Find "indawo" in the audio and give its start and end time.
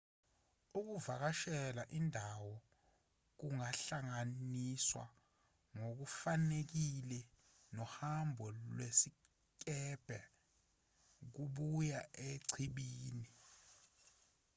1.99-2.53